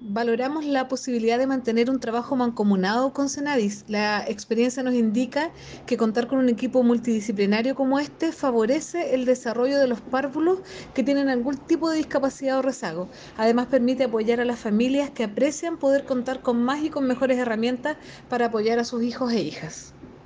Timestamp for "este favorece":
7.98-9.14